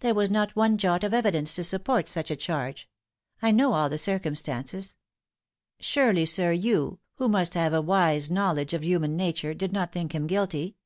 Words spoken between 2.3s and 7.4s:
a charge. I know all the circumstances. Surely, sir, you, who